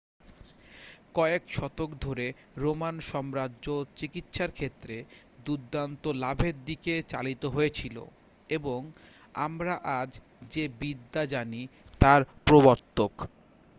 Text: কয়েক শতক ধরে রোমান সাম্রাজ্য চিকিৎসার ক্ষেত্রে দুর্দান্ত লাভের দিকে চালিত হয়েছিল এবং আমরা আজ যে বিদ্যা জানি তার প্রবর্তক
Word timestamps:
কয়েক 1.13 1.43
শতক 1.49 1.89
ধরে 2.01 2.25
রোমান 2.57 2.95
সাম্রাজ্য 3.01 3.65
চিকিৎসার 3.95 4.51
ক্ষেত্রে 4.51 4.95
দুর্দান্ত 5.45 6.03
লাভের 6.23 6.55
দিকে 6.65 6.93
চালিত 7.09 7.43
হয়েছিল 7.47 7.97
এবং 8.49 8.79
আমরা 9.39 9.73
আজ 9.99 10.11
যে 10.51 10.63
বিদ্যা 10.79 11.23
জানি 11.25 11.61
তার 12.01 12.21
প্রবর্তক 12.45 13.13